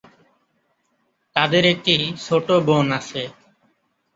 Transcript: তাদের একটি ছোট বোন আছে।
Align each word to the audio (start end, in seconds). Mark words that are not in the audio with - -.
তাদের 1.35 1.63
একটি 1.73 1.95
ছোট 2.25 2.47
বোন 2.67 2.87
আছে। 2.99 3.21